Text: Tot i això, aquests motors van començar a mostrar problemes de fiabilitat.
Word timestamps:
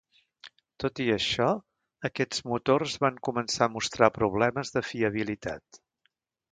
Tot 0.83 1.01
i 1.03 1.05
això, 1.15 1.49
aquests 2.09 2.41
motors 2.53 2.97
van 3.07 3.23
començar 3.29 3.69
a 3.69 3.73
mostrar 3.77 4.13
problemes 4.21 4.77
de 4.79 4.89
fiabilitat. 4.93 5.85